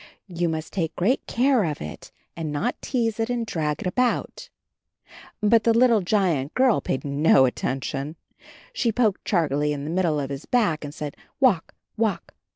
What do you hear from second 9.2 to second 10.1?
Charlie in the